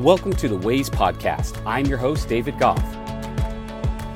Welcome 0.00 0.32
to 0.34 0.48
the 0.48 0.56
Ways 0.56 0.90
Podcast. 0.90 1.62
I'm 1.64 1.86
your 1.86 1.98
host, 1.98 2.28
David 2.28 2.58
Goff. 2.58 2.84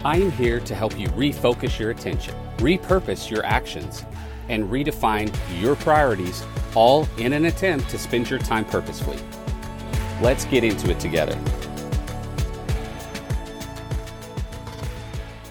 I 0.05 0.17
am 0.17 0.33
here 0.33 0.59
to 0.59 0.75
help 0.75 0.99
you 0.99 1.07
refocus 1.11 1.79
your 1.79 1.93
attention, 1.93 2.35
repurpose 2.57 3.31
your 3.31 3.47
actions, 3.47 4.05
and 4.49 4.69
redefine 4.69 5.33
your 5.63 5.77
priorities, 5.77 6.45
all 6.75 7.07
in 7.17 7.33
an 7.33 7.45
attempt 7.45 7.89
to 7.91 7.99
spend 7.99 8.29
your 8.29 8.41
time 8.41 8.65
purposefully. 8.65 9.21
Let's 10.21 10.47
get 10.47 10.65
into 10.65 10.91
it 10.91 10.99
together. 10.99 11.39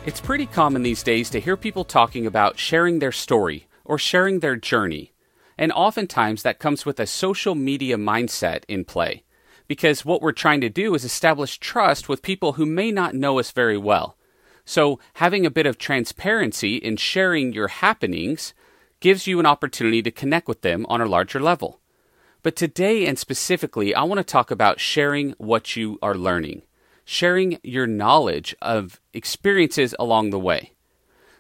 It's 0.06 0.20
pretty 0.20 0.46
common 0.46 0.84
these 0.84 1.04
days 1.04 1.30
to 1.30 1.40
hear 1.40 1.56
people 1.56 1.86
talking 1.86 2.26
about 2.26 2.60
sharing 2.60 3.00
their 3.00 3.14
story 3.14 3.70
or 3.86 3.98
sharing 3.98 4.42
their 4.42 4.58
journey. 4.58 5.14
And 5.58 5.72
oftentimes 5.72 6.44
that 6.44 6.60
comes 6.60 6.86
with 6.86 7.00
a 7.00 7.08
social 7.08 7.56
media 7.56 7.96
mindset 7.96 8.66
in 8.68 8.84
play. 8.84 9.24
Because 9.68 10.06
what 10.06 10.22
we're 10.22 10.32
trying 10.32 10.62
to 10.62 10.70
do 10.70 10.94
is 10.96 11.04
establish 11.04 11.60
trust 11.60 12.08
with 12.08 12.22
people 12.22 12.54
who 12.54 12.66
may 12.66 12.92
not 12.92 13.16
know 13.16 13.40
us 13.40 13.52
very 13.52 13.78
well. 13.78 14.16
So, 14.66 15.00
having 15.16 15.46
a 15.46 15.52
bit 15.52 15.66
of 15.66 15.78
transparency 15.78 16.76
in 16.76 16.98
sharing 16.98 17.54
your 17.54 17.70
happenings 17.70 18.54
gives 19.00 19.28
you 19.28 19.40
an 19.40 19.46
opportunity 19.46 20.02
to 20.02 20.12
connect 20.12 20.48
with 20.48 20.62
them 20.62 20.86
on 20.90 21.02
a 21.02 21.06
larger 21.06 21.40
level. 21.40 21.80
But 22.44 22.56
today, 22.56 23.06
and 23.06 23.18
specifically, 23.18 23.96
I 23.96 24.04
want 24.04 24.20
to 24.20 24.24
talk 24.24 24.52
about 24.52 24.80
sharing 24.80 25.32
what 25.38 25.76
you 25.76 26.00
are 26.02 26.16
learning 26.16 26.64
sharing 27.08 27.58
your 27.64 27.88
knowledge 27.88 28.54
of 28.62 29.00
experiences 29.14 29.96
along 29.98 30.30
the 30.30 30.40
way. 30.40 30.74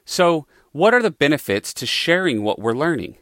So, 0.05 0.48
what 0.71 0.94
are 0.94 1.02
the 1.02 1.12
benefits 1.12 1.73
to 1.73 1.85
sharing 1.85 2.41
what 2.41 2.57
we're 2.57 2.73
learning? 2.73 3.18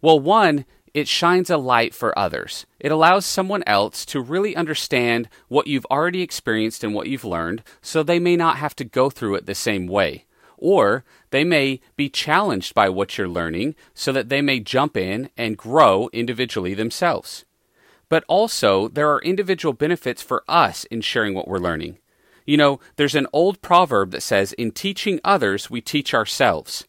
Well, 0.00 0.20
one, 0.20 0.64
it 0.94 1.08
shines 1.08 1.48
a 1.48 1.56
light 1.56 1.94
for 1.94 2.16
others. 2.18 2.66
It 2.78 2.92
allows 2.92 3.24
someone 3.24 3.62
else 3.66 4.04
to 4.06 4.20
really 4.20 4.54
understand 4.54 5.28
what 5.48 5.66
you've 5.66 5.86
already 5.86 6.22
experienced 6.22 6.84
and 6.84 6.94
what 6.94 7.08
you've 7.08 7.24
learned, 7.24 7.62
so 7.80 8.02
they 8.02 8.18
may 8.18 8.36
not 8.36 8.58
have 8.58 8.76
to 8.76 8.84
go 8.84 9.08
through 9.08 9.36
it 9.36 9.46
the 9.46 9.54
same 9.54 9.86
way. 9.86 10.26
Or 10.58 11.04
they 11.30 11.44
may 11.44 11.80
be 11.96 12.08
challenged 12.08 12.74
by 12.74 12.88
what 12.88 13.16
you're 13.16 13.28
learning, 13.28 13.74
so 13.94 14.12
that 14.12 14.28
they 14.28 14.42
may 14.42 14.60
jump 14.60 14.96
in 14.96 15.30
and 15.36 15.56
grow 15.56 16.10
individually 16.12 16.74
themselves. 16.74 17.44
But 18.08 18.24
also, 18.28 18.88
there 18.88 19.10
are 19.10 19.22
individual 19.22 19.72
benefits 19.72 20.20
for 20.20 20.44
us 20.46 20.84
in 20.84 21.00
sharing 21.00 21.32
what 21.34 21.48
we're 21.48 21.58
learning. 21.58 21.98
You 22.44 22.58
know, 22.58 22.80
there's 22.96 23.14
an 23.14 23.26
old 23.32 23.62
proverb 23.62 24.10
that 24.10 24.22
says, 24.22 24.52
In 24.54 24.72
teaching 24.72 25.20
others, 25.24 25.70
we 25.70 25.80
teach 25.80 26.12
ourselves. 26.12 26.86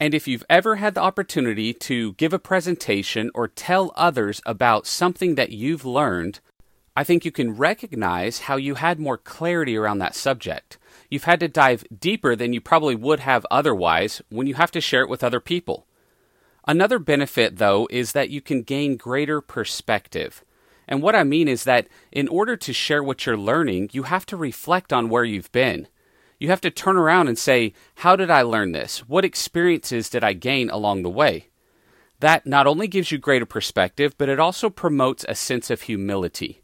And 0.00 0.14
if 0.14 0.26
you've 0.26 0.46
ever 0.48 0.76
had 0.76 0.94
the 0.94 1.02
opportunity 1.02 1.74
to 1.74 2.14
give 2.14 2.32
a 2.32 2.38
presentation 2.38 3.30
or 3.34 3.46
tell 3.46 3.92
others 3.94 4.40
about 4.46 4.86
something 4.86 5.34
that 5.34 5.52
you've 5.52 5.84
learned, 5.84 6.40
I 6.96 7.04
think 7.04 7.26
you 7.26 7.30
can 7.30 7.54
recognize 7.54 8.40
how 8.40 8.56
you 8.56 8.76
had 8.76 8.98
more 8.98 9.18
clarity 9.18 9.76
around 9.76 9.98
that 9.98 10.14
subject. 10.14 10.78
You've 11.10 11.24
had 11.24 11.38
to 11.40 11.48
dive 11.48 11.84
deeper 11.96 12.34
than 12.34 12.54
you 12.54 12.62
probably 12.62 12.94
would 12.94 13.20
have 13.20 13.46
otherwise 13.50 14.22
when 14.30 14.46
you 14.46 14.54
have 14.54 14.70
to 14.70 14.80
share 14.80 15.02
it 15.02 15.10
with 15.10 15.22
other 15.22 15.38
people. 15.38 15.86
Another 16.66 16.98
benefit, 16.98 17.58
though, 17.58 17.86
is 17.90 18.12
that 18.12 18.30
you 18.30 18.40
can 18.40 18.62
gain 18.62 18.96
greater 18.96 19.42
perspective. 19.42 20.42
And 20.88 21.02
what 21.02 21.14
I 21.14 21.24
mean 21.24 21.46
is 21.46 21.64
that 21.64 21.88
in 22.10 22.26
order 22.26 22.56
to 22.56 22.72
share 22.72 23.02
what 23.02 23.26
you're 23.26 23.36
learning, 23.36 23.90
you 23.92 24.04
have 24.04 24.24
to 24.26 24.36
reflect 24.36 24.92
on 24.94 25.10
where 25.10 25.24
you've 25.24 25.52
been. 25.52 25.88
You 26.40 26.48
have 26.48 26.62
to 26.62 26.70
turn 26.70 26.96
around 26.96 27.28
and 27.28 27.38
say, 27.38 27.74
How 27.96 28.16
did 28.16 28.30
I 28.30 28.40
learn 28.42 28.72
this? 28.72 29.00
What 29.06 29.26
experiences 29.26 30.08
did 30.08 30.24
I 30.24 30.32
gain 30.32 30.70
along 30.70 31.02
the 31.02 31.10
way? 31.10 31.48
That 32.20 32.46
not 32.46 32.66
only 32.66 32.88
gives 32.88 33.12
you 33.12 33.18
greater 33.18 33.44
perspective, 33.44 34.14
but 34.16 34.30
it 34.30 34.40
also 34.40 34.70
promotes 34.70 35.24
a 35.28 35.34
sense 35.34 35.70
of 35.70 35.82
humility. 35.82 36.62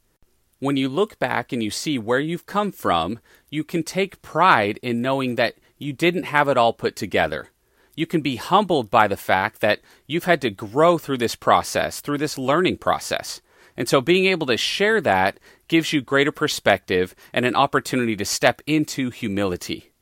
When 0.61 0.79
you 0.79 0.89
look 0.89 1.19
back 1.19 1.53
and 1.53 1.63
you 1.63 1.71
see 1.71 1.99
where 1.99 2.19
you've 2.19 2.47
come 2.47 2.73
from, 2.73 3.19
you 3.51 3.63
can 3.63 3.83
take 3.83 4.23
pride 4.23 4.79
in 4.83 5.03
knowing 5.03 5.35
that 5.35 5.57
you 5.77 5.93
didn't 5.93 6.25
have 6.25 6.49
it 6.49 6.57
all 6.57 6.73
put 6.73 6.97
together. 6.97 7.51
You 7.95 8.07
can 8.07 8.23
be 8.23 8.37
humbled 8.37 8.91
by 8.91 9.07
the 9.07 9.17
fact 9.17 9.61
that 9.61 9.81
you've 10.07 10.25
had 10.25 10.41
to 10.41 10.51
grow 10.51 10.97
through 10.97 11.19
this 11.19 11.35
process, 11.35 12.01
through 12.01 12.19
this 12.19 12.39
learning 12.39 12.79
process. 12.79 13.43
And 13.77 13.89
so 13.89 14.01
being 14.01 14.27
able 14.27 14.47
to 14.47 14.57
share 14.57 15.01
that 15.03 15.39
gives 15.69 15.93
you 15.93 16.01
greater 16.01 16.33
perspective 16.33 17.15
and 17.33 17.45
an 17.45 17.55
opportunity 17.55 18.17
to 18.17 18.25
step 18.25 18.63
into 18.67 19.11
humility. 19.11 19.93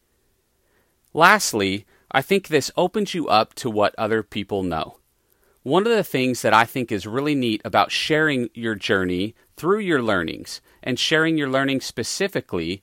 Lastly, 1.13 1.87
I 2.11 2.23
think 2.23 2.49
this 2.49 2.71
opens 2.77 3.15
you 3.15 3.29
up 3.29 3.55
to 3.55 3.71
what 3.71 3.95
other 3.99 4.23
people 4.23 4.63
know. 4.63 4.99
One 5.65 5.87
of 5.87 5.93
the 5.93 6.05
things 6.05 6.43
that 6.43 6.53
I 6.53 6.65
think 6.65 6.93
is 6.93 7.07
really 7.07 7.35
neat 7.35 7.63
about 7.65 7.91
sharing 7.91 8.51
your 8.53 8.75
journey 8.75 9.35
through 9.57 9.81
your 9.81 10.03
learnings 10.03 10.61
and 10.83 10.99
sharing 10.99 11.39
your 11.39 11.49
learning 11.49 11.81
specifically, 11.81 12.83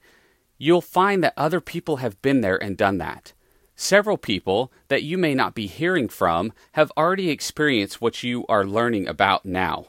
you'll 0.58 0.82
find 0.82 1.24
that 1.24 1.34
other 1.38 1.62
people 1.62 1.98
have 1.98 2.22
been 2.22 2.42
there 2.42 2.62
and 2.62 2.76
done 2.76 2.98
that. 2.98 3.34
Several 3.76 4.18
people 4.18 4.72
that 4.88 5.04
you 5.04 5.18
may 5.18 5.34
not 5.34 5.56
be 5.56 5.68
hearing 5.68 6.10
from 6.10 6.54
have 6.74 6.92
already 6.98 7.30
experienced 7.30 8.02
what 8.02 8.24
you 8.24 8.46
are 8.50 8.66
learning 8.66 9.08
about 9.08 9.46
now. 9.46 9.88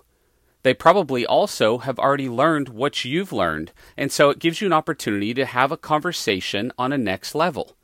They 0.62 0.74
probably 0.74 1.26
also 1.26 1.78
have 1.78 1.98
already 1.98 2.28
learned 2.28 2.68
what 2.68 3.04
you've 3.04 3.32
learned, 3.32 3.72
and 3.96 4.12
so 4.12 4.30
it 4.30 4.38
gives 4.38 4.60
you 4.60 4.66
an 4.66 4.72
opportunity 4.72 5.34
to 5.34 5.44
have 5.44 5.72
a 5.72 5.76
conversation 5.76 6.72
on 6.78 6.92
a 6.92 6.98
next 6.98 7.34
level, 7.34 7.76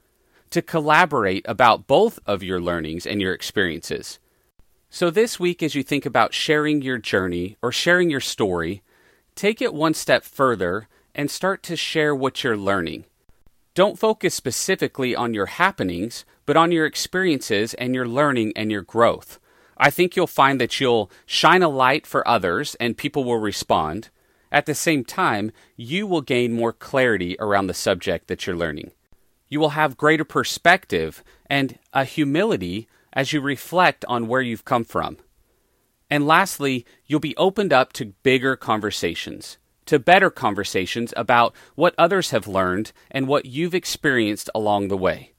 to 0.51 0.63
collaborate 0.63 1.45
about 1.49 1.87
both 1.87 2.21
of 2.25 2.43
your 2.43 2.61
learnings 2.61 3.07
and 3.07 3.21
your 3.21 3.35
experiences. 3.35 4.19
So, 4.91 5.11
this 5.11 5.39
week, 5.39 5.63
as 5.63 5.75
you 5.75 5.83
think 5.83 6.07
about 6.07 6.33
sharing 6.33 6.81
your 6.81 6.99
journey 6.99 7.57
or 7.61 7.73
sharing 7.73 8.09
your 8.09 8.21
story, 8.21 8.83
take 9.35 9.61
it 9.61 9.75
one 9.75 9.93
step 9.93 10.25
further 10.25 10.89
and 11.15 11.31
start 11.31 11.63
to 11.65 11.77
share 11.77 12.15
what 12.15 12.43
you're 12.43 12.57
learning. 12.57 13.05
Don't 13.75 13.99
focus 13.99 14.35
specifically 14.35 15.15
on 15.15 15.35
your 15.35 15.47
happenings, 15.47 16.25
but 16.47 16.57
on 16.57 16.73
your 16.73 16.87
experiences 16.87 17.75
and 17.75 17.95
your 17.95 18.09
learning 18.09 18.53
and 18.57 18.71
your 18.71 18.83
growth. 18.83 19.39
I 19.79 19.91
think 19.91 20.17
you'll 20.17 20.27
find 20.27 20.61
that 20.61 20.81
you'll 20.81 21.11
shine 21.25 21.63
a 21.63 21.69
light 21.69 22.07
for 22.07 22.27
others 22.27 22.75
and 22.81 22.97
people 22.97 23.25
will 23.25 23.39
respond. 23.39 24.11
At 24.51 24.67
the 24.67 24.75
same 24.75 25.05
time, 25.05 25.53
you 25.77 26.07
will 26.07 26.21
gain 26.21 26.53
more 26.53 26.73
clarity 26.73 27.37
around 27.39 27.69
the 27.69 27.75
subject 27.75 28.27
that 28.27 28.47
you're 28.47 28.57
learning. 28.57 28.91
You 29.49 29.61
will 29.61 29.71
have 29.71 29.97
greater 29.97 30.25
perspective 30.25 31.23
and 31.47 31.79
a 31.93 32.05
humility 32.05 32.89
as 33.13 33.33
you 33.33 33.41
reflect 33.41 34.05
on 34.07 34.27
where 34.27 34.43
you've 34.43 34.65
come 34.65 34.85
from. 34.85 35.19
And 36.11 36.27
lastly, 36.27 36.87
you'll 37.07 37.21
be 37.21 37.37
opened 37.37 37.73
up 37.73 37.93
to 37.95 38.15
bigger 38.23 38.57
conversations, 38.57 39.59
to 39.87 39.99
better 39.99 40.31
conversations 40.31 41.15
about 41.17 41.55
what 41.75 41.95
others 41.99 42.31
have 42.31 42.49
learned 42.49 42.93
and 43.11 43.29
what 43.29 43.47
you've 43.47 43.75
experienced 43.75 44.51
along 44.55 44.89
the 44.89 44.97
way. 44.97 45.33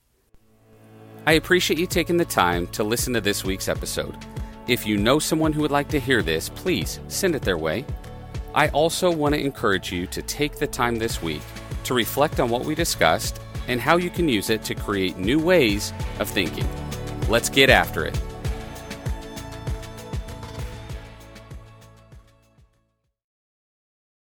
I 1.30 1.34
appreciate 1.34 1.80
you 1.80 1.86
taking 1.86 2.18
the 2.18 2.26
time 2.26 2.66
to 2.70 2.84
listen 2.84 3.14
to 3.14 3.22
this 3.22 3.44
week's 3.44 3.68
episode. 3.68 4.18
If 4.68 4.88
you 4.88 4.98
know 4.98 5.20
someone 5.20 5.54
who 5.54 5.62
would 5.62 5.70
like 5.70 5.88
to 5.90 6.00
hear 6.00 6.24
this, 6.24 6.50
please 6.50 7.00
send 7.08 7.36
it 7.36 7.44
their 7.44 7.56
way. 7.56 7.86
I 8.56 8.70
also 8.70 9.12
want 9.12 9.36
to 9.36 9.40
encourage 9.40 9.92
you 9.92 10.08
to 10.08 10.24
take 10.24 10.56
the 10.56 10.66
time 10.66 10.96
this 10.96 11.22
week 11.22 11.44
to 11.84 11.94
reflect 11.94 12.40
on 12.40 12.50
what 12.50 12.66
we 12.66 12.74
discussed 12.74 13.40
and 13.68 13.80
how 13.80 13.98
you 13.98 14.10
can 14.10 14.28
use 14.28 14.50
it 14.50 14.64
to 14.64 14.74
create 14.74 15.20
new 15.20 15.38
ways 15.38 15.94
of 16.18 16.28
thinking. 16.28 16.68
Let's 17.28 17.50
get 17.50 17.70
after 17.70 18.06
it. 18.06 18.20